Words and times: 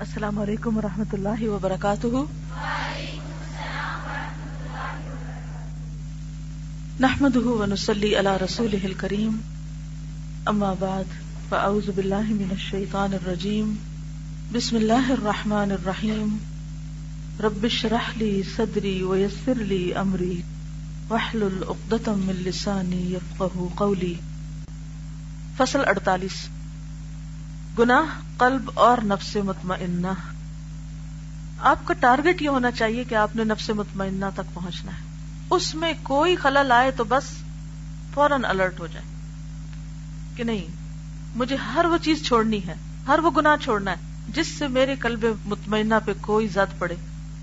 السلام 0.00 0.38
علیکم 0.38 0.76
ورحمۃ 0.76 1.12
اللہ 1.12 1.48
وبرکاتہ۔ 1.48 2.06
نحمد 7.00 7.36
ونسلی 7.36 8.18
علی 8.18 8.44
رسول 8.44 8.94
کریم 8.96 9.36
اما 10.46 10.74
بعد، 10.78 11.04
فاعوذ 11.48 11.88
باللہ 11.94 12.22
من 12.28 12.46
الشیطان 12.50 13.14
الرجیم۔ 13.14 13.74
بسم 14.52 14.76
اللہ 14.76 15.10
الرحمن 15.10 15.70
الرحیم۔ 15.70 16.36
رب 17.40 17.64
اشرح 17.64 18.10
لی 18.16 18.42
صدری 18.56 19.02
ویسر 19.02 19.54
لی 19.54 19.94
امری۔ 19.94 20.42
واحلل 21.08 21.62
عقدۃ 21.68 22.08
من 22.08 22.34
لسانی 22.34 23.14
یفقهوا 23.14 23.68
قولی۔ 23.74 24.14
فصل 25.56 25.80
48 25.86 26.61
گناہ 27.78 28.20
قلب 28.36 28.70
اور 28.74 28.98
نفس 29.04 29.36
مطمئنہ۔ 29.36 30.06
آپ 31.58 31.78
کا 31.84 31.94
ٹارگٹ 31.94 32.42
یہ 32.42 32.48
ہونا 32.48 32.70
چاہیے 32.70 33.04
کہ 33.04 33.14
آپ 33.14 33.36
نے 33.36 33.44
نفس 33.44 33.70
مطمئنہ 33.70 34.24
تک 34.34 34.54
پہنچنا 34.54 34.92
ہے۔ 34.92 35.02
اس 35.50 35.74
میں 35.74 35.92
کوئی 36.02 36.36
خلل 36.36 36.72
آئے 36.72 36.90
تو 36.90 37.04
بس 37.04 37.22
فوراً 38.14 38.44
الرٹ 38.44 38.80
ہو 38.80 38.86
جائے۔ 38.86 39.04
کہ 40.36 40.44
نہیں، 40.44 40.64
مجھے 41.36 41.56
ہر 41.56 41.84
وہ 41.84 41.96
چیز 41.96 42.26
چھوڑنی 42.26 42.66
ہے، 42.66 42.74
ہر 43.08 43.18
وہ 43.18 43.30
گناہ 43.30 43.56
چھوڑنا 43.56 43.90
ہے 43.90 43.96
جس 44.28 44.46
سے 44.46 44.68
میرے 44.68 44.94
قلب 44.96 45.24
مطمئنہ 45.44 45.94
پہ 46.04 46.12
کوئی 46.20 46.48
زد 46.48 46.78
پڑے۔ 46.78 46.94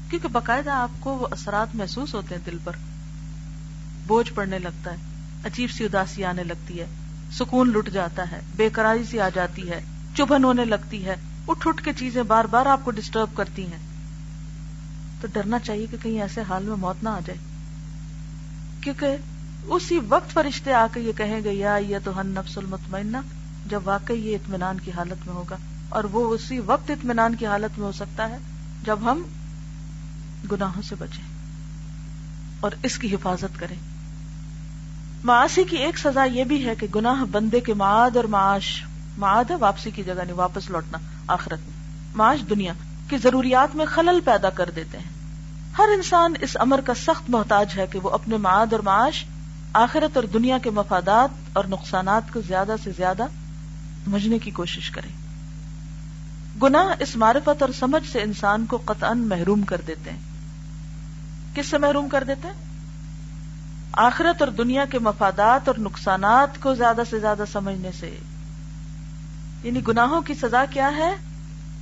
کیونکہ 0.10 0.28
باقاعدہ 0.28 0.70
آپ 0.70 0.90
کو 1.00 1.18
وہ 1.18 1.28
اثرات 1.32 1.76
محسوس 1.76 2.16
ہوتے 2.16 2.36
ہیں 2.36 2.42
دل 2.46 2.58
پر۔ 2.64 2.74
بوجھ 4.08 4.34
پڑنے 4.34 4.60
لگتا 4.60 4.92
ہے، 4.92 4.98
عجیب 5.46 5.72
سی 5.72 5.86
اداسی 5.86 6.26
آنے 6.26 6.44
لگتی 6.44 6.80
ہے، 6.80 6.86
سکون 7.32 7.70
لٹ 7.70 7.90
جاتا 7.90 8.32
ہے، 8.32 8.40
بے 8.56 8.70
قراری 8.70 9.04
سی 9.04 9.20
آ 9.20 9.30
جاتی 9.30 9.70
ہے۔ 9.70 9.82
چبھن 10.18 10.44
ہونے 10.44 10.66
لگتی 10.66 11.06
ہے۔ 11.06 11.16
اٹھ 11.48 11.68
اٹھ 11.68 11.84
کے 11.84 11.94
چیزیں 11.94 12.24
بار 12.24 12.46
بار 12.46 12.66
آپ 12.66 12.80
کو 12.84 12.92
ڈسٹرب 12.92 13.38
کرتی 13.38 13.64
ہیں۔ 13.64 13.90
تو 15.22 15.28
ڈرنا 15.34 15.60
چاہیے 15.60 15.86
کہ 15.92 15.98
کہیں 16.04 16.22
ایسے 16.22 16.42
حال 16.42 16.64
میں 16.64 16.76
موت 16.76 17.04
نہ 17.04 17.10
آ 17.10 17.20
جائے۔ 17.26 17.40
کیونکہ 18.82 19.08
اسی 19.64 20.00
وقت 20.10 20.34
فرشتے 20.34 20.74
آ 20.74 20.88
کے 20.94 21.00
یہ 21.00 21.12
کہیں 21.18 21.42
گے، 21.44 21.54
یا 21.54 21.76
یہ 21.76 21.98
تو 22.04 22.22
ہن 22.22 22.28
نفس 22.28 22.58
المطمئنہ، 22.58 23.18
جب 23.66 23.82
واقعی 23.84 24.28
یہ 24.28 24.36
اطمینان 24.36 24.80
کی 24.80 24.92
حالت 24.92 25.28
میں 25.28 25.36
ہوگا۔ 25.36 25.58
اور 25.90 26.04
وہ 26.04 26.34
اسی 26.34 26.60
وقت 26.60 26.92
اطمینان 26.92 27.36
کی 27.36 27.46
حالت 27.46 27.80
میں 27.80 27.88
ہو 27.88 27.92
سکتا 27.92 28.30
ہے 28.30 28.38
جب 28.84 29.00
ہم 29.02 29.24
گناہوں 30.52 30.82
سے 30.82 30.96
بچیں۔ 31.00 31.24
اور 32.60 32.72
اس 32.84 32.98
کی 32.98 33.16
حفاظت 33.16 33.60
کریں۔ 33.60 33.76
معاشی 35.24 35.64
کی 35.64 35.78
ایک 35.78 35.98
سزا 35.98 36.24
یہ 36.24 36.44
بھی 36.44 36.66
ہے 36.66 36.76
کہ 36.76 36.88
گناہ 36.96 37.26
بندے 37.32 37.60
کے 37.60 37.74
معاد 37.74 38.16
اور 38.16 38.24
معاش 38.24 38.84
معاد 39.20 39.44
ہے 39.50 39.56
واپسی 39.56 39.92
کی 39.92 40.04
جگہ 40.04 40.14
نہیں، 40.14 40.34
واپس 40.34 40.70
لوٹنا، 40.70 40.98
آخرت 41.28 41.60
میں۔ 41.60 42.06
معاش 42.16 42.40
دنیا 42.50 42.74
کی 43.10 43.18
ضروریات 43.18 43.76
میں 43.76 43.86
خلل 43.86 44.20
پیدا 44.26 44.50
کر 44.50 44.70
دیتے 44.76 44.98
ہیں۔ 44.98 45.10
ہر 45.78 45.88
انسان 45.94 46.34
اس 46.42 46.58
امر 46.60 46.82
کا 46.82 46.94
سخت 46.94 47.30
محتاج 47.30 47.74
ہے 47.78 47.88
کہ 47.88 48.00
وہ 48.00 48.10
اپنے 48.10 48.38
معاد 48.38 48.74
اور 48.74 48.80
معاش، 48.80 49.26
آخرت 49.74 50.18
اور 50.18 50.26
دنیا 50.26 50.58
کے 50.58 50.70
مفادات 50.70 51.30
اور 51.54 51.64
نقصانات 51.66 52.34
کو 52.34 52.42
زیادہ 52.42 52.76
سے 52.84 52.92
زیادہ 52.98 53.26
سمجھنے 54.06 54.40
کی 54.40 54.52
کوشش 54.52 54.92
کرے۔ 54.92 55.08
گناہ 56.64 56.96
اس 57.00 57.16
معرفت 57.16 57.62
اور 57.62 57.70
سمجھ 57.80 58.12
سے 58.12 58.22
انسان 58.22 58.66
کو 58.66 58.78
قطعا 58.86 59.14
محروم 59.14 59.62
کر 59.62 59.82
دیتے 59.88 60.12
ہیں۔ 60.12 60.20
کس 61.56 61.66
سے 61.66 61.78
محروم 61.78 62.10
کر 62.10 62.24
دیتے 62.24 62.48
ہیں؟ 62.48 62.66
آخرت 63.92 64.42
اور 64.42 64.52
دنیا 64.52 64.86
کے 64.86 65.00
مفادات 65.00 65.68
اور 65.68 65.80
نقصانات 65.80 66.62
کو 66.62 66.76
زیادہ 66.76 67.02
سے 67.10 67.20
زیادہ 67.20 67.44
سمجھنے 67.52 67.92
سے۔ 68.00 68.18
یعنی 69.64 69.88
گناہوں 69.88 70.22
کی 70.22 70.34
سزا 70.34 70.66
کیا 70.66 70.96
ہے 70.98 71.16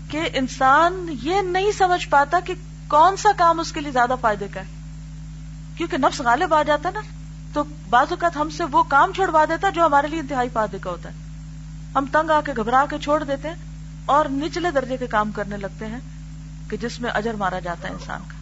کہ 0.09 0.29
انسان 0.33 1.15
یہ 1.23 1.41
نہیں 1.41 1.71
سمجھ 1.71 2.09
پاتا 2.09 2.39
کہ 2.39 2.53
کون 2.87 3.17
سا 3.17 3.29
کام 3.37 3.59
اس 3.59 3.71
کے 3.71 3.81
لیے 3.81 3.91
زیادہ 3.91 4.15
فائدے 4.21 4.47
کا 4.53 4.59
ہے؟ 4.59 4.65
کیونکہ 5.75 5.97
نفس 5.97 6.21
غالب 6.21 6.53
آ 6.53 6.63
جاتا 6.63 6.89
نا، 6.93 6.99
تو 7.53 7.63
بعض 7.89 8.07
اوقات 8.09 8.37
ہم 8.37 8.49
سے 8.49 8.63
وہ 8.63 8.83
کام 8.83 9.13
چھوڑوا 9.13 9.45
دیتا 9.45 9.69
جو 9.69 9.85
ہمارے 9.85 10.07
لیے 10.07 10.19
انتہائی 10.19 10.49
فائدے 10.53 10.77
کا 10.81 10.89
ہوتا 10.89 11.09
ہے۔ 11.09 11.13
ہم 11.95 12.05
تنگ 12.11 12.29
آ 12.29 12.41
کے 12.45 12.51
گھبرا 12.57 12.85
کے 12.89 12.97
چھوڑ 12.97 13.23
دیتے 13.23 13.47
ہیں 13.47 13.55
اور 14.05 14.25
نچلے 14.29 14.71
درجے 14.71 14.97
کے 14.97 15.07
کام 15.07 15.31
کرنے 15.31 15.57
لگتے 15.57 15.85
ہیں 15.85 15.99
کہ 16.69 16.77
جس 16.77 17.01
میں 17.01 17.09
اجر 17.09 17.33
مارا 17.33 17.59
جاتا 17.59 17.87
ہے 17.87 17.93
انسان 17.93 18.21
کا۔ 18.27 18.37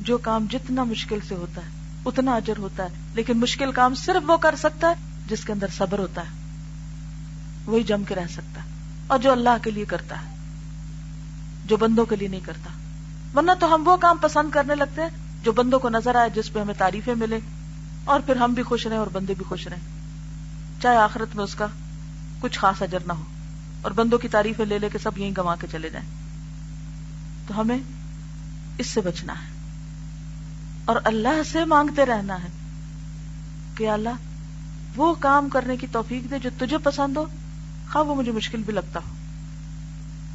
جو 0.00 0.18
کام 0.18 0.46
جتنا 0.50 0.84
مشکل 0.84 1.18
سے 1.28 1.34
ہوتا 1.34 1.60
ہے، 1.60 1.70
اتنا 2.06 2.34
اجر 2.34 2.58
ہوتا 2.58 2.82
ہے، 2.82 2.88
لیکن 3.14 3.40
مشکل 3.40 3.72
کام 3.72 3.94
صرف 3.94 4.30
وہ 4.30 4.36
کر 4.36 4.54
سکتا 4.56 4.88
ہے 4.88 4.94
جس 5.26 5.44
کے 5.44 5.52
اندر 5.52 5.66
صبر 5.76 5.98
ہوتا 5.98 6.20
ہے۔ 6.20 6.45
وہی 7.66 7.82
جم 7.82 8.04
کے 8.04 8.14
رہ 8.14 8.26
سکتا 8.30 8.64
ہے 8.64 8.68
اور 9.06 9.18
جو 9.18 9.32
اللہ 9.32 9.56
کے 9.62 9.70
لیے 9.70 9.84
کرتا 9.84 10.16
ہے، 10.20 10.34
جو 11.66 11.76
بندوں 11.76 12.06
کے 12.06 12.16
لیے 12.16 12.28
نہیں 12.28 12.40
کرتا۔ 12.40 12.70
ورنہ 13.38 13.50
تو 13.60 13.74
ہم 13.74 13.88
وہ 13.88 13.96
کام 13.96 14.16
پسند 14.16 14.50
کرنے 14.50 14.74
لگتے 14.74 15.02
ہیں 15.02 15.08
جو 15.42 15.52
بندوں 15.52 15.78
کو 15.78 15.88
نظر 15.88 16.14
آئے، 16.14 16.30
جس 16.30 16.52
پہ 16.52 16.60
ہمیں 16.60 16.74
تعریفیں 16.78 17.14
ملے 17.14 17.38
اور 18.04 18.20
پھر 18.20 18.36
ہم 18.36 18.52
بھی 18.52 18.62
خوش 18.62 18.86
رہیں 18.86 18.98
اور 18.98 19.06
بندے 19.06 19.34
بھی 19.34 19.44
خوش 19.44 19.66
رہیں۔ 19.66 19.96
چاہے 20.82 20.96
آخرت 20.96 21.36
میں 21.36 21.44
اس 21.44 21.54
کا 21.54 21.66
کچھ 22.40 22.58
خاص 22.58 22.82
اجر 22.82 22.98
نہ 23.06 23.12
ہو 23.12 23.22
اور 23.82 23.90
بندوں 23.90 24.18
کی 24.18 24.28
تعریفیں 24.28 24.64
لے 24.64 24.78
لے 24.78 24.88
کے 24.92 24.98
سب 24.98 25.18
یہیں 25.18 25.30
گوا 25.36 25.56
کے 25.60 25.66
چلے 25.72 25.90
جائیں۔ 25.90 26.08
تو 27.46 27.60
ہمیں 27.60 27.78
اس 28.78 28.86
سے 28.86 29.00
بچنا 29.00 29.32
ہے۔ 29.32 29.56
اور 30.84 30.96
اللہ 31.04 31.42
سے 31.52 31.64
مانگتے 31.64 32.06
رہنا 32.06 32.42
ہے 32.42 32.48
کہ 33.74 33.88
اللہ، 33.88 34.08
وہ 34.96 35.14
کام 35.14 35.48
کرنے 35.48 35.76
کی 35.76 35.86
توفیق 35.92 36.30
دے 36.30 36.38
جو 36.38 36.50
تجھے 36.58 36.78
پسند 36.78 37.16
ہو 37.16 37.26
ہاں 37.94 38.04
وہ 38.04 38.14
مجھے 38.14 38.32
مشکل 38.32 38.62
بھی 38.62 38.72
لگتا۔ 38.72 39.00
ہو 39.08 39.14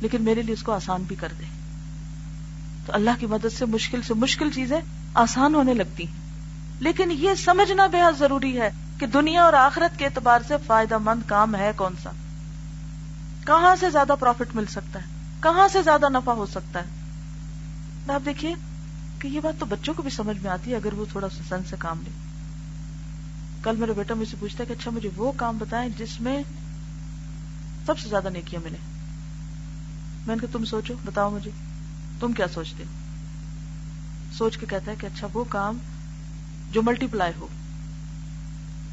لیکن 0.01 0.22
میرے 0.22 0.41
لیے 0.41 0.53
اس 0.53 0.63
کو 0.63 0.72
آسان 0.72 1.03
بھی 1.03 1.16
کر 1.16 1.34
دے۔ 1.39 1.44
تو 2.85 2.94
اللہ 2.94 3.09
کی 3.19 3.25
مدد 3.25 3.57
سے 3.57 3.66
مشکل 3.66 4.01
سے 4.01 4.13
مشکل 4.13 4.50
چیزیں 4.51 4.81
آسان 5.13 5.56
ہونے 5.56 5.73
لگتی۔ 5.73 6.07
ہیں 6.07 6.22
لیکن 6.79 7.12
یہ 7.12 7.34
سمجھنا 7.34 7.88
بے 7.88 8.01
حد 8.01 8.19
ضروری 8.19 8.62
ہے 8.62 8.69
کہ 8.97 9.06
دنیا 9.06 9.44
اور 9.44 9.53
آخرت 9.53 10.00
کے 10.00 10.06
اعتبار 10.06 10.39
سے 10.47 10.53
فائدہ 10.67 10.97
مند 10.97 11.29
کام 11.29 11.56
ہے 11.56 11.72
کون 11.75 11.94
سا۔ 12.03 12.12
کہاں 13.45 13.75
سے 13.79 13.89
زیادہ 13.89 14.16
پروفٹ 14.19 14.56
مل 14.56 14.66
سکتا 14.66 15.00
ہے؟ 15.00 15.06
کہاں 15.39 15.68
سے 15.68 15.81
زیادہ 15.81 16.09
نفع 16.09 16.31
ہو 16.31 16.45
سکتا 16.45 16.79
ہے؟ 16.79 18.12
آپ 18.13 18.25
دیکھیے 18.25 18.56
کہ 19.19 19.28
یہ 19.28 19.39
بات 19.39 19.59
تو 19.59 19.66
بچوں 19.66 19.94
کو 19.94 20.01
بھی 20.01 20.09
سمجھ 20.09 20.38
میں 20.44 20.51
آتی 20.51 20.72
ہے 20.72 20.75
اگر 20.75 20.94
وہ 20.94 21.06
تھوڑا 21.12 21.29
سا 21.29 21.44
سن 21.50 21.63
سے 21.69 21.75
کام 21.79 22.01
لے۔ 22.03 22.09
کل 23.63 23.75
میرا 23.75 23.91
بیٹا 23.94 24.13
مجھ 24.13 24.29
سے 24.29 24.35
پوچھتا 24.39 24.63
ہے 24.63 24.66
کہ 24.66 24.79
اچھا 24.79 24.91
مجھے 24.91 25.09
وہ 25.16 25.31
کام 25.31 25.57
بتائیں 25.57 25.89
جس 25.97 26.22
میں 26.22 26.44
سب 27.86 28.00
سے 28.00 28.09
زیادہ 28.09 28.30
نیکیاں 28.30 28.62
ملے۔ 28.64 28.78
میں 30.28 30.36
نے 30.36 30.42
کہا 30.42 30.50
تم 30.52 30.66
سوچو، 30.66 30.94
بتاؤ 31.06 31.30
مجھے، 31.30 31.52
تم 32.19 32.34
کیا 32.34 32.47
سوچتے 32.47 32.84
سوچ 34.38 34.58
کے 34.58 34.66
کہتا 34.69 34.92
ہے 34.92 34.96
کہ 35.00 35.06
اچھا 35.06 35.28
وہ 35.34 35.44
کام 35.50 35.78
جو 36.72 36.81
ملٹی 36.81 37.08
پلائی 37.08 37.34
ہو 37.40 37.47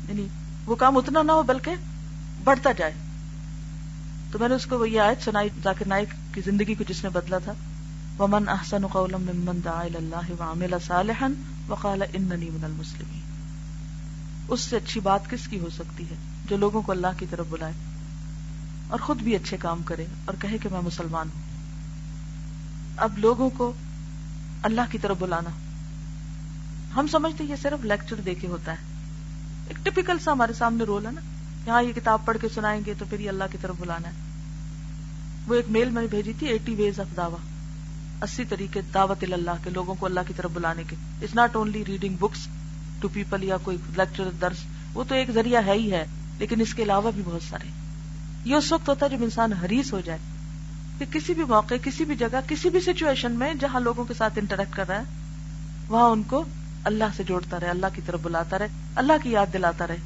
یعنی 0.09 0.27
وہ 0.67 0.77
کام 0.77 0.97
اتنا 0.97 1.23
نہ 1.23 1.33
ہو 1.33 1.43
بلکہ 1.43 1.75
بڑھتا 2.45 2.73
جائے۔ 2.73 2.93
تو 4.33 4.39
میں 4.39 4.49
نے 4.49 4.55
اس 4.55 4.67
کو 4.67 4.87
یہ 4.87 5.01
آیت 5.01 5.25
سنائی، 5.25 5.49
ذاکر 5.65 5.87
نائک 5.87 6.35
کی 6.35 6.41
زندگی 6.41 6.75
کو 6.75 6.85
جس 6.89 7.05
نے 7.05 7.11
بدلا 7.11 7.39
تھا۔ 7.39 7.53
ومن 8.19 8.49
احسن 8.49 8.87
قولا 8.87 9.17
ممن 9.17 9.61
دعا 9.65 9.81
الى 9.81 9.97
الله 9.97 10.35
وعمل 10.41 10.75
صالحا 10.87 11.27
وقال 11.69 12.03
انني 12.03 12.49
من 12.49 12.65
المسلمين۔ 12.65 13.21
اس 14.49 14.61
سے 14.61 14.77
اچھی 14.77 15.01
بات 15.01 15.31
کس 15.31 15.49
کی 15.49 15.59
ہو 15.59 15.69
سکتی 15.77 16.05
ہے 16.11 16.15
جو 16.49 16.57
لوگوں 16.57 16.83
کو 16.83 16.93
اللہ 16.93 17.07
کی 17.19 17.27
طرف 17.31 17.47
بلائے؟ 17.51 17.73
اور 18.89 18.99
خود 18.99 19.21
بھی 19.23 19.37
اچھے 19.37 19.57
کام 19.57 19.83
کرے 19.83 20.07
اور 20.25 20.35
کہے 20.41 20.59
کہ 20.59 20.69
میں 20.73 20.81
مسلمان 20.81 21.29
ہوں۔ 21.35 21.43
اب 22.97 23.19
لوگوں 23.19 23.51
کو 23.51 23.73
اللہ 24.63 24.81
کی 24.91 24.99
طرف 24.99 25.17
بلانا۔ 25.19 25.51
ہم 26.97 27.07
سمجھتے 27.07 27.45
یہ 27.45 27.55
صرف 27.63 27.85
لیکچر 27.85 28.17
دے 28.17 28.35
کے 28.35 28.47
ہوتا 28.47 28.73
ہے۔ 28.73 28.77
ایک 29.69 29.77
ٹپیکل 29.85 30.19
سا 30.19 30.33
ہمارے 30.33 30.53
سامنے 30.53 30.85
رول 30.85 31.07
ہے 31.07 31.11
نا۔ 31.11 31.21
یہاں 31.67 31.83
یہ 31.83 31.93
کتاب 31.93 32.25
پڑھ 32.25 32.39
کے 32.41 32.49
سنائیں 32.55 32.81
گے 32.87 32.95
تو 32.99 33.05
پھر 33.11 33.21
یہ 33.21 33.29
اللہ 33.29 33.45
کی 33.53 33.59
طرف 33.61 33.75
بلانا 33.79 34.09
ہے۔ 34.09 34.15
وہ 35.47 35.55
ایک 35.55 35.65
میل 35.69 35.91
میں 35.91 36.03
نے 36.03 36.09
بھیجی 36.09 36.33
تھی 36.39 36.47
ایٹی 36.47 36.75
ویز 36.75 37.01
آف 37.01 37.17
دعوی 37.17 37.49
اسی 38.23 38.45
طریقے 38.45 38.81
دعوت 38.95 39.25
اللہ 39.33 39.51
کے، 39.65 39.71
لوگوں 39.71 39.95
کو 39.95 40.07
اللہ 40.07 40.21
کی 40.29 40.35
طرف 40.37 40.51
بلانے 40.55 40.83
کے۔ 40.89 40.97
It's 41.23 41.35
not 41.35 41.57
only 41.57 41.85
reading 41.85 42.17
books 42.21 42.49
to 43.01 43.09
people 43.09 43.45
یا 43.45 43.57
کوئی 43.57 43.77
لیکچر 43.97 44.29
درس۔ 44.41 44.57
وہ 44.95 45.05
تو 45.09 45.15
ایک 45.15 45.31
ذریعہ 45.31 45.67
ہے 45.67 45.73
ہی 45.73 45.93
ہے، 45.93 46.07
لیکن 46.39 46.61
اس 46.61 46.75
کے 46.75 46.83
علاوہ 46.83 47.11
بھی 47.11 47.23
بہت 47.25 47.43
سارے۔ 47.43 47.88
یہ 48.45 48.55
اس 48.55 48.73
وقت 48.73 48.89
ہوتا 48.89 49.07
ہے 49.07 49.17
جب 49.17 49.23
انسان 49.25 49.53
حریص 49.53 49.93
ہو 49.93 50.01
جائے 50.01 50.19
کہ 50.99 51.05
کسی 51.13 51.35
بھی 51.35 51.45
موقع، 51.45 51.75
کسی 51.83 52.05
بھی 52.05 52.17
جگہ، 52.17 52.41
کسی 52.49 52.71
بھی 52.71 52.81
سچویشن 52.81 53.33
میں 53.33 53.55
جہاں 53.55 53.81
لوگوں 53.81 54.05
کے 54.05 54.15
ساتھ 54.15 54.39
انٹریکٹ 54.39 54.77
کر 54.77 54.89
رہا 54.89 54.99
ہے، 54.99 55.05
وہاں 55.89 56.09
ان 56.09 56.23
کو 56.23 56.45
اللہ 56.85 57.05
سے 57.17 57.23
جوڑتا 57.23 57.61
رہے، 57.61 57.69
اللہ 57.69 57.87
کی 57.95 58.01
طرف 58.07 58.21
بلاتا 58.23 58.59
رہے، 58.59 58.69
اللہ 58.95 59.13
کی 59.23 59.31
یاد 59.31 59.47
دلاتا 59.53 59.87
رہے۔ 59.87 59.97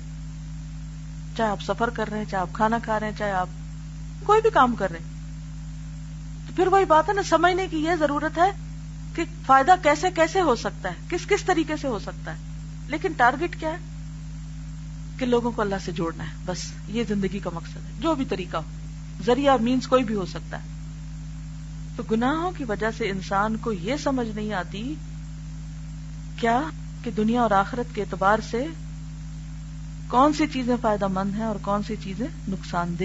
چاہے 1.37 1.51
آپ 1.51 1.63
سفر 1.63 1.91
کر 1.91 2.09
رہے 2.09 2.19
ہیں، 2.19 2.25
چاہے 2.25 2.41
آپ 2.41 2.49
کھانا 2.53 2.79
کھا 2.79 3.01
رہے 3.01 3.07
ہیں، 3.07 3.19
چاہے 3.19 3.33
آپ 3.33 3.49
کوئی 4.25 4.41
بھی 4.41 4.51
کام 4.51 4.75
کر 4.75 4.91
رہے 4.91 4.99
ہیں۔ 4.99 5.13
تو 6.47 6.53
پھر 6.57 6.67
وہی 6.67 6.85
بات 6.85 7.09
ہے 7.09 7.15
نا، 7.15 7.23
سمجھنے 7.23 7.67
کی 7.69 7.79
یہ 7.79 7.91
ضرورت 7.99 8.39
ہے 8.39 8.51
کہ 9.15 9.25
فائدہ 9.47 9.75
کیسے 9.83 10.11
کیسے 10.15 10.41
ہو 10.41 10.55
سکتا 10.55 10.89
ہے؟ 10.89 10.95
کس 11.09 11.27
کس 11.27 11.45
طریقے 11.45 11.77
سے 11.77 11.89
ہو 11.89 11.99
سکتا 11.99 12.31
ہے؟ 12.33 12.37
لیکن 12.87 13.13
ٹارگیٹ 13.17 13.61
کیا 13.61 13.69
ہے؟ 13.69 13.77
کہ 15.23 15.27
لوگوں 15.27 15.51
کو 15.51 15.63
اللہ 15.63 15.75
سے 15.85 15.93
جوڑنا 15.93 16.25
ہے۔ 16.25 16.35
بس، 16.45 16.73
یہ 16.89 17.05
زندگی 17.09 17.39
کا 17.39 17.51
مقصد 17.55 17.77
ہے۔ 17.77 17.91
جو 18.01 18.15
بھی 18.15 18.25
طریقہ 18.25 18.57
ہو، 18.57 18.63
ذریعہ 19.27 19.57
مینس 19.61 19.87
کوئی 19.87 20.05
بھی 20.05 20.15
ہو 20.15 20.27
سکتا 20.27 20.63
ہے۔ 20.63 20.69
تو 21.97 22.03
گناہوں 22.11 22.53
کی 22.57 22.65
وجہ 22.65 22.87
سے 22.99 23.11
انسان 23.11 23.57
کو 23.57 23.73
یہ 23.73 23.97
سمجھ 23.97 24.29
نہیں 24.35 24.53
آتی 24.53 24.95
کیا 26.37 26.63
کہ 27.05 27.11
دنیا 27.11 27.43
اور 27.43 27.51
آخرت 27.51 27.95
کے 27.95 28.01
اعتبار 28.01 28.39
سے 28.51 28.67
کون 30.09 30.33
سی 30.33 30.47
چیزیں 30.53 30.77
فائدہ 30.81 31.09
مند 31.09 31.35
ہیں 31.35 31.45
اور 31.45 31.57
کون 31.63 31.83
سی 31.83 31.97
چیزیں 32.05 32.27
نقصان 32.49 32.95
دہ۔ 33.01 33.05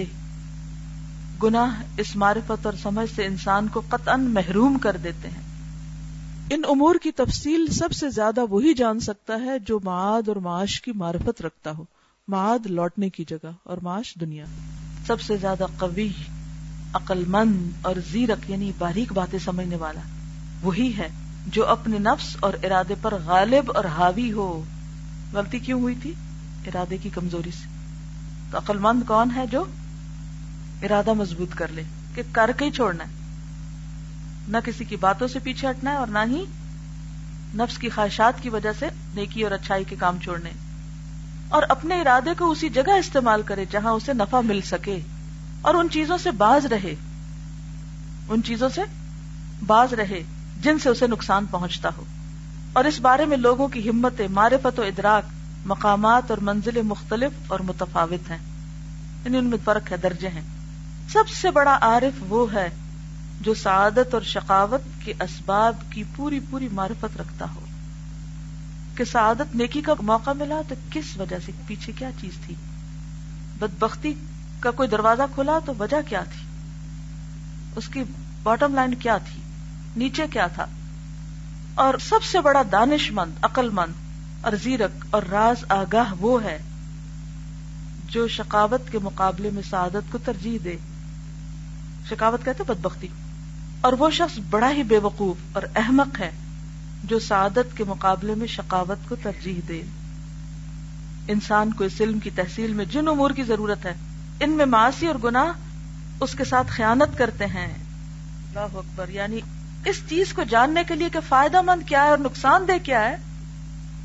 گناہ 1.42 1.82
اس 1.96 2.16
معرفت 2.16 2.66
اور 2.66 2.74
سمجھ 2.82 3.16
سے 3.16 3.26
انسان 3.26 3.68
کو 3.68 3.82
قطعا 3.88 4.16
محروم 4.16 4.78
کر 4.78 4.96
دیتے 4.96 5.28
ہیں۔ 5.28 5.42
ان 6.50 6.62
امور 6.68 6.94
کی 7.02 7.10
تفصیل 7.10 7.66
سب 7.66 7.92
سے 7.92 8.10
زیادہ 8.10 8.40
وہی 8.50 8.74
جان 8.74 9.00
سکتا 9.00 9.34
ہے 9.34 9.58
جو 9.58 9.80
معاد 9.84 10.28
اور 10.28 10.36
معاش 10.36 10.80
کی 10.80 10.92
معرفت 10.94 11.42
رکھتا 11.42 11.70
ہو۔ 11.70 11.84
معاد 12.28 12.66
لوٹنے 12.66 13.10
کی 13.10 13.24
جگہ 13.28 13.50
اور 13.62 13.76
معاش 13.82 14.14
دنیا۔ 14.20 14.44
سب 15.06 15.20
سے 15.20 15.36
زیادہ 15.36 15.66
قوی 15.78 16.08
عقل 16.92 17.24
مند 17.28 17.70
اور 17.82 17.96
زیرک 18.12 18.50
یعنی 18.50 18.72
باریک 18.78 19.12
باتیں 19.12 19.38
سمجھنے 19.38 19.76
والا۔ 19.76 20.00
وہی 20.62 20.92
ہے 20.98 21.08
جو 21.46 21.66
اپنے 21.66 21.98
نفس 21.98 22.36
اور 22.40 22.52
ارادے 22.62 22.94
پر 23.02 23.14
غالب 23.24 23.72
اور 23.74 23.84
حاوی 23.84 24.32
ہو۔ 24.32 24.64
غلطی 25.32 25.58
کیوں 25.58 25.80
ہوئی 25.80 25.94
تھی؟ 26.02 26.12
ارادے 26.66 26.96
کی 26.96 27.08
کمزوری 27.08 27.50
سے۔ 27.50 27.68
تو 28.50 28.58
عقل 28.58 28.78
مند 28.78 29.02
کون 29.06 29.30
ہے 29.36 29.46
جو 29.46 29.64
ارادہ 30.82 31.12
مضبوط 31.12 31.54
کر 31.54 31.68
لے، 31.68 31.82
کہ 32.14 32.22
کر 32.32 32.50
کے 32.56 32.64
ہی 32.64 32.70
چھوڑنا 32.70 33.04
ہے؟ 33.04 33.10
نہ 34.48 34.56
کسی 34.64 34.84
کی 34.84 34.96
باتوں 34.96 35.28
سے 35.28 35.38
پیچھے 35.38 35.70
ہٹنا 35.70 35.90
ہے 35.90 35.96
اور 35.96 36.06
نہ 36.06 36.18
ہی 36.26 36.44
نفس 37.54 37.78
کی 37.78 37.88
خواہشات 37.88 38.42
کی 38.42 38.48
وجہ 38.48 38.72
سے 38.78 38.86
نیکی 39.14 39.42
اور 39.42 39.52
اچھائی 39.52 39.84
کے 39.84 39.96
کام 39.96 40.18
چھوڑنے۔ 40.22 40.50
اور 41.48 41.62
اپنے 41.68 42.00
ارادے 42.00 42.30
کو 42.38 42.50
اسی 42.50 42.68
جگہ 42.68 42.90
استعمال 42.90 43.42
کرے 43.42 43.64
جہاں 43.70 43.92
اسے 43.92 44.12
نفع 44.12 44.40
مل 44.40 44.60
سکے 44.60 45.00
اور 45.62 45.74
ان 45.74 45.88
چیزوں 45.90 46.18
سے 46.18 46.30
باز 46.30 46.66
رہے۔ 46.66 46.94
ان 48.28 48.42
چیزوں 48.42 48.68
سے 48.68 48.80
باز 49.66 49.92
رہے 49.92 50.22
جن 50.62 50.78
سے 50.78 50.88
اسے 50.88 51.06
نقصان 51.06 51.46
پہنچتا 51.50 51.88
ہو۔ 51.96 52.04
اور 52.72 52.84
اس 52.84 53.00
بارے 53.00 53.24
میں 53.24 53.36
لوگوں 53.36 53.68
کی 53.68 53.90
ہمت 53.90 54.20
معرفت 54.30 54.78
و 54.78 54.82
ادراک، 54.82 55.30
مقامات 55.66 56.30
اور 56.30 56.38
منزلیں 56.38 56.82
مختلف 56.82 57.52
اور 57.52 57.60
متفاوت 57.60 58.30
ہیں۔ 58.30 58.38
یعنی 59.24 59.38
ان 59.38 59.44
میں 59.44 59.58
فرق 59.64 59.92
ہے، 59.92 59.96
درجے 59.96 60.28
ہیں۔ 60.28 60.42
سب 61.08 61.28
سے 61.28 61.50
بڑا 61.50 61.78
عارف 61.80 62.24
وہ 62.28 62.52
ہے 62.52 62.68
جو 63.40 63.54
سعادت 63.54 64.14
اور 64.14 64.22
شقاوت 64.22 64.80
کے 65.04 65.12
اسباب 65.20 65.76
کی 65.90 66.02
پوری 66.16 66.40
پوری 66.50 66.68
معرفت 66.72 67.20
رکھتا 67.20 67.46
ہو۔ 67.54 67.60
کہ 68.98 69.04
سعادت 69.04 69.56
نیکی 69.56 69.80
کا 69.80 69.94
موقع 70.02 70.30
ملا 70.30 70.60
تو 70.68 70.74
کس 70.90 71.16
وجہ 71.16 71.36
سے؟ 71.46 71.52
پیچھے 71.66 71.92
کیا 71.92 72.10
چیز 72.20 72.32
تھی؟ 72.46 72.54
بدبختی 73.58 74.14
کا 74.60 74.70
کوئی 74.70 74.88
دروازہ 74.88 75.22
کھلا 75.34 75.58
تو 75.64 75.72
وجہ 75.78 76.08
کیا 76.08 76.20
تھی؟ 76.20 76.46
اس 77.76 77.88
کی 77.88 78.04
باٹم 78.42 78.74
لائن 78.74 78.94
کیا 78.94 79.18
تھی؟ 79.18 79.42
نیچے 79.96 80.26
کیا 80.32 80.46
تھا؟ 80.46 80.66
اور 81.74 81.94
سب 81.98 82.24
سے 82.24 82.40
بڑا 82.40 82.62
دانش 82.72 83.10
مند، 83.10 83.32
عقل 83.42 83.70
مند 83.70 83.92
اور 84.44 84.52
زیرک 84.52 85.06
اور 85.10 85.22
راز 85.22 85.64
آگاہ 85.68 86.14
وہ 86.20 86.44
ہے 86.44 86.58
جو 88.06 88.28
شکاوت 88.28 88.90
کے 88.90 88.98
مقابلے 88.98 89.50
میں 89.50 89.62
سعادت 89.70 90.12
کو 90.12 90.18
ترجیح 90.18 90.58
دے۔ 90.64 90.76
شکاوت 92.08 92.44
کہتے 92.44 92.62
بدبختی۔ 92.62 93.08
اور 93.80 93.92
وہ 93.92 94.10
شخص 94.10 94.38
بڑا 94.50 94.70
ہی 94.70 94.82
بے 94.82 94.98
وقوف 94.98 95.36
اور 95.52 95.62
احمق 95.76 96.20
ہے۔ 96.20 96.30
جو 97.04 97.18
سعادت 97.18 97.76
کے 97.76 97.84
مقابلے 97.84 98.34
میں 98.34 98.46
شکاوت 98.46 99.08
کو 99.08 99.16
ترجیح 99.22 99.60
دے۔ 99.68 99.82
انسان 101.28 101.72
کو 101.72 101.84
اس 101.84 102.00
علم 102.00 102.18
کی 102.18 102.30
تحصیل 102.30 102.72
میں 102.72 102.84
جن 102.84 103.08
امور 103.08 103.30
کی 103.30 103.42
ضرورت 103.42 103.86
ہے، 103.86 103.94
ان 104.40 104.50
میں 104.50 104.66
معاشی 104.66 105.06
اور 105.06 105.14
گناہ 105.24 105.52
اس 106.20 106.32
کے 106.32 106.44
ساتھ 106.44 106.66
خیانت 106.70 107.18
کرتے 107.18 107.46
ہیں۔ 107.46 107.74
اللہ 107.74 108.76
اکبر 108.76 109.08
یعنی 109.08 109.40
اس 109.84 110.02
چیز 110.08 110.32
کو 110.32 110.42
جاننے 110.42 110.84
کے 110.88 110.94
لیے 110.94 111.08
کہ 111.08 111.18
فائدہ 111.28 111.62
مند 111.62 111.88
کیا 111.88 112.04
ہے 112.04 112.08
اور 112.08 112.18
نقصان 112.18 112.68
دہ 112.68 112.72
کیا 112.82 113.08
ہے، 113.08 113.16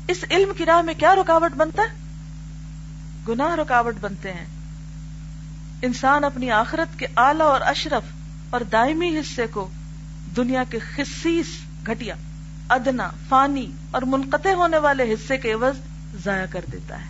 اس 0.08 0.24
علم 0.30 0.52
کی 0.56 0.66
راہ 0.66 0.82
میں 0.82 0.94
کیا 0.94 1.14
رکاوٹ 1.14 1.52
بنتا 1.52 1.82
ہے؟ 1.82 1.96
گناہ 3.28 3.54
رکاوٹ 3.54 3.94
بنتے 4.00 4.32
ہیں۔ 4.32 4.46
انسان 5.82 6.24
اپنی 6.24 6.50
آخرت 6.50 6.98
کے 6.98 7.06
اعلی 7.16 7.42
اور 7.42 7.60
اشرف 7.60 8.02
اور 8.50 8.60
دائمی 8.60 9.18
حصے 9.18 9.46
کو 9.46 9.70
دنیا 10.36 10.64
کے 10.70 10.78
خصیص 10.78 11.46
گھٹیا 11.86 12.14
ادنا، 12.68 13.10
فانی 13.28 13.72
اور 13.90 14.02
منقطع 14.02 14.52
ہونے 14.52 14.78
والے 14.78 15.12
حصے 15.12 15.36
کے 15.36 15.52
عوض 15.52 15.76
ضائع 16.24 16.46
کر 16.50 16.64
دیتا 16.72 17.00
ہے۔ 17.00 17.06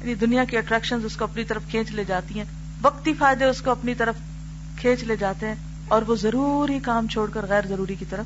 یعنی 0.00 0.14
دنیا 0.14 0.44
کی 0.44 0.56
اٹریکشن 0.56 0.98
اس 1.04 1.16
کو 1.16 1.24
اپنی 1.24 1.44
طرف 1.44 1.62
کھینچ 1.70 1.90
لے 1.90 2.04
جاتی 2.04 2.38
ہیں، 2.38 2.44
وقتی 2.82 3.14
فائدے 3.14 3.44
اس 3.44 3.62
کو 3.62 3.70
اپنی 3.70 3.94
طرف 3.94 4.14
کھینچ 4.76 5.02
لے 5.02 5.16
جاتے 5.16 5.46
ہیں 5.46 5.54
اور 5.88 6.02
وہ 6.02 6.16
ضروری 6.16 6.78
کام 6.78 7.06
چھوڑ 7.06 7.30
کر 7.30 7.46
غیر 7.48 7.66
ضروری 7.66 7.94
کی 7.94 8.04
طرف 8.10 8.24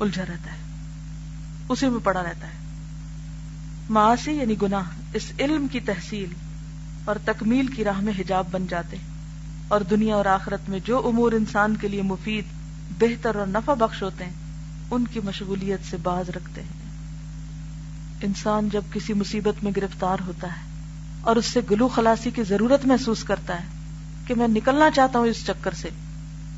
الجھا 0.00 0.22
رہتا 0.22 0.52
ہے۔ 0.52 0.56
اسی 1.68 1.88
میں 1.88 2.00
پڑا 2.04 2.22
رہتا 2.22 2.46
ہے۔ 2.46 2.52
معاشی 3.90 4.32
یعنی 4.32 4.54
گناہ 4.62 4.82
اس 5.14 5.32
علم 5.38 5.68
کی 5.68 5.80
تحصیل 5.80 6.32
اور 7.04 7.16
تکمیل 7.24 7.66
کی 7.66 7.84
راہ 7.84 8.00
میں 8.00 8.12
حجاب 8.18 8.46
بن 8.50 8.66
جاتے 8.66 8.96
ہیں۔ 8.96 9.08
اور 9.68 9.80
دنیا 9.80 10.14
اور 10.14 10.24
آخرت 10.24 10.68
میں 10.68 10.80
جو 10.84 11.06
امور 11.06 11.32
انسان 11.32 11.76
کے 11.76 11.88
لیے 11.88 12.02
مفید، 12.02 12.44
بہتر 12.98 13.34
اور 13.34 13.46
نفع 13.46 13.74
بخش 13.74 14.02
ہوتے 14.02 14.24
ہیں 14.24 14.41
ان 14.92 15.06
کی 15.06 15.20
مشغولیت 15.24 15.90
سے 15.90 15.96
باز 15.96 16.30
رکھتے 16.30 16.62
ہیں۔ 16.62 16.90
انسان 18.22 18.68
جب 18.68 18.82
کسی 18.92 19.12
مصیبت 19.12 19.64
میں 19.64 19.72
گرفتار 19.76 20.18
ہوتا 20.26 20.48
ہے 20.48 20.70
اور 21.20 21.36
اس 21.36 21.46
سے 21.46 21.60
گلو 21.70 21.88
خلاسی 21.88 22.30
کی 22.30 22.42
ضرورت 22.42 22.86
محسوس 22.86 23.24
کرتا 23.24 23.54
ہے 23.54 23.66
کہ 24.26 24.34
میں 24.34 24.48
نکلنا 24.48 24.90
چاہتا 24.90 25.18
ہوں 25.18 25.26
اس 25.26 25.46
چکر 25.46 25.74
سے، 25.74 25.88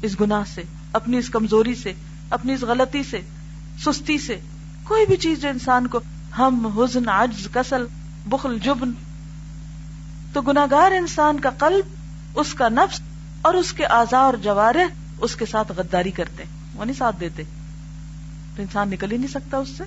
اس 0.02 0.20
گناہ 0.20 0.42
سے، 0.54 0.62
اپنی 0.92 1.16
اس 1.16 1.28
کمزوری 1.28 1.74
سے، 1.74 1.92
اپنی 2.30 2.52
اس 2.52 2.60
غلطی 2.60 3.02
سے، 3.02 3.20
سستی 3.84 4.18
سے، 4.18 4.40
کوئی 4.84 5.06
بھی 5.06 5.16
چیز 5.16 5.42
جو 5.42 5.48
انسان 5.48 5.86
کو 5.86 6.00
ہم، 6.38 6.66
حزن، 6.66 7.08
عجز، 7.08 7.48
کسل، 7.52 7.86
بخل، 8.26 8.58
جبن، 8.58 8.90
تو 10.32 10.42
گناگار 10.42 10.92
انسان 10.92 11.40
کا 11.40 11.50
قلب، 11.50 11.84
اس 12.38 12.54
کا 12.54 12.68
نفس 12.68 13.00
اور 13.42 13.54
اس 13.54 13.72
کے 13.72 13.86
آزا 13.86 14.18
اور 14.18 14.34
جوارے 14.34 14.84
اس 15.18 15.36
کے 15.36 15.46
ساتھ 15.46 15.72
غداری 15.76 16.10
کرتے 16.10 16.44
وہ 16.74 16.84
نہیں 16.84 16.96
ساتھ 16.96 17.16
دیتے۔ 17.20 17.42
تو 18.56 18.62
انسان 18.62 18.90
نکل 18.90 19.12
ہی 19.12 19.16
نہیں 19.16 19.28
سکتا 19.28 19.56
اس 19.56 19.68
سے۔ 19.68 19.84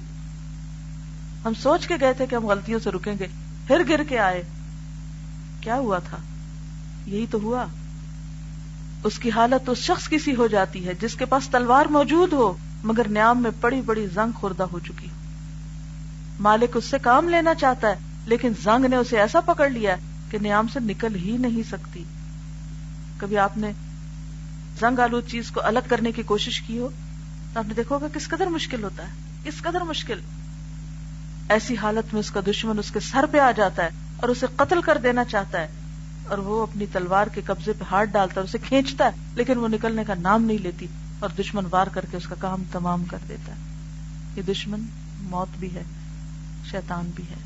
ہم 1.46 1.54
سوچ 1.54 1.88
کے 1.88 1.96
گئے 2.02 2.14
تھے 2.14 2.26
کہ 2.26 2.36
ہم 2.36 2.46
غلطیوں 2.46 2.80
سے 2.80 2.92
رکیں 2.92 3.16
گے۔ 3.20 3.28
پھر 3.68 3.82
گر 3.90 4.04
کے 4.04 4.20
آئے۔ 4.20 4.44
کیا 5.62 5.76
ہوا 5.76 6.00
تھا؟ 6.00 6.18
یہی 7.06 7.26
تو 7.32 7.40
ہوا۔ 7.44 7.66
اس 9.04 9.20
کی 9.20 9.32
حالت 9.32 9.70
اس 9.70 9.78
شخص 9.78 10.08
کی 10.08 10.20
سی 10.20 10.36
ہو 10.36 10.48
جاتی 10.48 10.88
ہے 10.88 10.94
جس 11.02 11.16
کے 11.16 11.26
پاس 11.26 11.50
تلوار 11.50 11.86
موجود 11.86 12.34
ہو، 12.34 12.54
مگر 12.84 13.08
نیام 13.08 13.44
میں 13.44 13.52
بڑی 13.62 13.82
بڑی 13.82 14.08
زنگ 14.14 14.32
خوردہ 14.32 14.64
ہو 14.64 14.80
چکی 14.80 15.08
مالک 16.40 16.78
اس 16.78 16.86
سے 16.86 16.98
کام 17.02 17.30
لینا 17.30 17.54
چاہتا 17.54 17.90
ہے، 17.90 17.96
لیکن 18.26 18.52
زنگ 18.64 18.86
نے 18.86 18.96
اسے 18.96 19.20
ایسا 19.20 19.40
پکڑ 19.42 19.70
لیا 19.70 19.96
کہ 20.32 20.38
نیام 20.38 20.68
سے 20.68 20.80
نکل 20.80 21.16
ہی 21.16 21.38
نہیں 21.38 21.70
سکتی۔ 21.70 22.04
کبھی 23.18 23.38
آپ 23.38 23.58
نے 23.58 23.72
زنگ 24.80 25.00
آلود 25.00 25.28
چیز 25.28 25.52
کو 25.52 25.62
الگ 25.64 25.80
کرنے 25.88 26.12
کی 26.12 26.24
کوشش 26.24 26.62
کی 26.62 26.78
ہو؟ 26.78 26.90
تو 27.54 27.60
آپ 27.60 27.68
نے 27.68 27.74
دیکھو 27.74 27.98
گا 27.98 28.08
کس 28.14 28.28
قدر 28.28 28.48
مشکل 28.48 28.84
ہوتا 28.84 29.04
ہے 29.04 29.12
کس 29.44 29.62
قدر 29.62 29.82
مشکل۔ 29.82 30.20
ایسی 31.50 31.78
حالت 31.78 32.14
میں 32.14 32.20
اس 32.20 32.32
کا 32.32 32.40
دشمن 32.48 32.80
اس 32.80 32.92
کے 32.92 33.00
سر 33.00 33.26
پہ 33.32 33.40
آ 33.40 33.52
جاتا 33.52 33.84
ہے 33.84 33.90
اور 34.18 34.30
اسے 34.30 34.46
قتل 34.56 34.82
کر 34.82 34.98
دینا 34.98 35.24
چاہتا 35.24 35.62
ہے 35.62 35.68
اور 36.28 36.38
وہ 36.38 36.62
اپنی 36.64 36.86
تلوار 36.92 37.28
کے 37.28 37.42
قبضے 37.46 37.74
پہ 37.74 37.84
ہاتھ 37.92 38.10
ڈالتا 38.10 38.42
ہے، 38.42 38.46
اسے 38.46 38.58
کھینچتا 38.58 39.06
ہے، 39.06 39.12
لیکن 39.36 39.58
وہ 39.58 39.68
نکلنے 39.68 40.04
کا 40.08 40.14
نام 40.20 40.44
نہیں 40.44 40.58
لیتی 40.58 40.88
اور 41.20 41.30
دشمن 41.30 41.66
وار 41.72 41.88
کر 41.88 42.06
کے 42.12 42.18
اس 42.18 42.28
کا 42.28 42.36
کام 42.40 42.64
تمام 42.72 43.04
کر 43.04 43.18
دیتا 43.30 43.52
ہے۔ 43.52 43.60
یہ 44.36 44.42
دشمن 44.42 44.86
موت 45.20 45.58
بھی 45.60 45.74
ہے، 45.76 45.84
شیطان 46.72 47.12
بھی 47.16 47.24
ہے، 47.32 47.40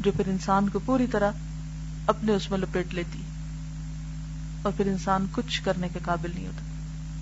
جو 0.00 0.12
پھر 0.12 0.28
انسان 0.28 0.68
کو 0.68 0.78
پوری 0.78 1.06
طرح 1.06 1.30
اپنے 2.06 2.32
اس 2.32 2.50
میں 2.50 2.58
لپیٹ 2.58 2.94
لیتی 2.94 3.22
اور 4.62 4.72
پھر 4.76 4.86
انسان 4.86 5.26
کچھ 5.32 5.62
کرنے 5.62 5.88
کے 5.92 5.98
قابل 6.04 6.30
نہیں 6.34 6.46
ہوتا۔ 6.46 6.75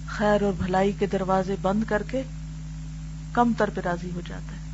خیر 0.09 0.43
اور 0.43 0.53
بھلائی 0.53 0.93
کے 0.93 1.07
دروازے 1.07 1.57
بند 1.63 1.85
کر 1.85 2.03
کے 2.03 2.23
کم 3.33 3.53
تر 3.59 3.71
پہ 3.71 3.81
راضی 3.81 4.11
ہو 4.15 4.21
جاتا 4.27 4.53
ہے۔ 4.53 4.65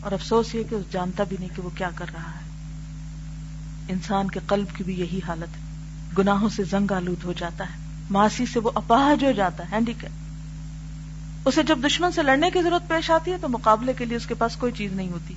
اور 0.00 0.12
افسوس 0.12 0.54
یہ 0.54 0.62
کہ 0.70 0.74
اس 0.74 0.84
جانتا 0.92 1.24
بھی 1.24 1.36
نہیں 1.40 1.56
کہ 1.56 1.62
وہ 1.62 1.70
کیا 1.74 1.90
کر 1.94 2.06
رہا 2.14 2.30
ہے۔ 2.30 2.50
انسان 3.88 4.30
کے 4.30 4.40
قلب 4.46 4.76
کی 4.76 4.84
بھی 4.84 5.00
یہی 5.00 5.20
حالت 5.28 5.56
ہے۔ 5.56 5.62
گناہوں 6.18 6.48
سے 6.48 6.64
زنگ 6.64 6.92
آلود 6.92 7.24
ہو 7.24 7.32
جاتا 7.32 7.64
ہے۔ 7.64 7.76
ماسی 8.10 8.46
سے 8.46 8.58
وہ 8.58 8.70
اپاہج 8.74 9.24
ہو 9.24 9.32
جاتا 9.32 9.64
ہے۔ 9.64 9.68
ہینڈی 9.72 9.92
اسے 11.44 11.62
جب 11.62 11.78
دشمن 11.86 12.12
سے 12.12 12.22
لڑنے 12.22 12.50
کی 12.50 12.62
ضرورت 12.62 12.88
پیش 12.88 13.10
آتی 13.10 13.32
ہے 13.32 13.36
تو 13.40 13.48
مقابلے 13.48 13.92
کے 13.92 14.04
لیے 14.04 14.16
اس 14.16 14.26
کے 14.26 14.34
پاس 14.34 14.56
کوئی 14.56 14.72
چیز 14.72 14.92
نہیں 14.92 15.10
ہوتی۔ 15.10 15.34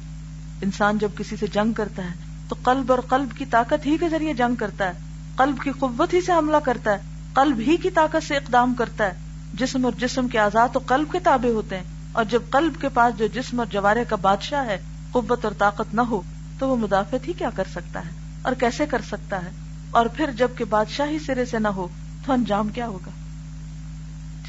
انسان 0.62 0.98
جب 0.98 1.10
کسی 1.18 1.36
سے 1.36 1.48
جنگ 1.48 1.74
کرتا 1.74 2.04
ہے 2.04 2.14
تو 2.48 2.56
قلب 2.64 2.92
اور 2.92 3.00
قلب 3.00 3.38
کی 3.38 3.46
طاقت 3.46 3.86
ہی 3.86 3.98
کے 4.00 4.10
ذریعے 4.10 4.34
جنگ 4.34 4.56
کرتا 4.56 4.88
ہے۔ 4.88 4.94
قلب 5.36 5.62
کی 5.64 5.72
قوت 5.80 6.14
ہی 6.14 6.22
سے 6.22 6.32
حملہ 6.32 6.58
کرتا 6.58 6.92
ہے۔ 6.92 7.13
قلب 7.34 7.60
ہی 7.60 7.78
کی 7.78 7.90
طاقت 7.92 8.28
سے 8.28 8.38
اقدام 8.38 8.74
کرتا 8.74 9.06
ہے۔ 9.06 9.14
جسم 9.54 9.86
اور 9.86 9.94
جسم 10.00 10.28
کے 10.28 10.40
آزاد 10.40 10.70
تو 10.74 10.80
قلب 10.80 11.12
کے 11.12 11.20
تابع 11.20 11.54
ہوتے 11.54 11.78
ہیں۔ 11.78 11.84
اور 12.12 12.26
جب 12.26 12.42
قلب 12.50 12.82
کے 12.82 12.90
پاس 12.90 13.20
جو 13.20 13.28
جسم 13.28 13.60
اور 13.60 13.68
جوارے 13.68 14.04
کا 14.10 14.16
بادشاہ 14.16 14.66
ہے، 14.66 14.78
قوت 15.12 15.46
اور 15.46 15.54
طاقت 15.58 15.96
نہ 15.96 16.02
ہو، 16.02 16.22
تو 16.60 16.70
وہ 16.70 16.76
مدافعت 16.76 17.28
ہی 17.28 17.34
کیا 17.34 17.50
کر 17.56 17.64
سکتا 17.72 18.00
ہے؟ 18.00 18.10
اور 18.42 18.54
کیسے 18.54 18.86
کر 18.86 19.02
سکتا 19.02 19.46
ہے؟ 19.46 19.52
اور 19.92 20.06
پھر 20.06 20.32
جبکہ 20.32 20.66
بادشاہ 20.66 21.08
ہی 21.08 21.20
سرے 21.20 21.46
سے 21.46 21.60
نہ 21.60 21.68
ہو، 21.68 21.88
تو 22.26 22.34
انجام 22.34 22.70
کیا 22.70 22.88
ہوگا؟ 22.88 23.12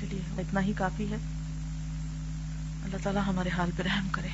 چلیے 0.01 0.21
اتنا 0.39 0.61
ہی 0.61 0.73
کافی 0.73 1.11
ہے۔ 1.11 1.17
اللہ 2.85 2.97
تعالیٰ 3.03 3.23
ہمارے 3.27 3.49
حال 3.49 3.71
پہ 3.77 3.83
رحم 3.83 4.09
کرے۔ 4.11 4.29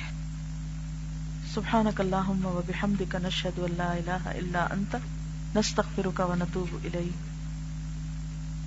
سبحانک 1.53 2.01
اللہم 2.01 2.45
و 2.45 2.61
بحمدک، 2.67 3.15
نشہد 3.15 3.59
لا 3.77 3.91
الہ 3.91 4.27
الا 4.27 4.67
انت، 4.71 4.95
نستغفرک 5.55 6.21
و 6.29 6.35
نتوب 6.35 6.75
الیک۔ 6.83 7.30